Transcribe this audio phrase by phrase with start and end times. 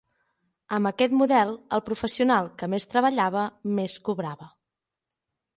[0.77, 3.47] Amb aquest model el professional que més treballava,
[3.81, 4.53] més cobrava.